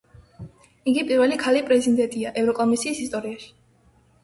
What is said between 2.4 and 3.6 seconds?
ევროკომისიის ისტორიაში.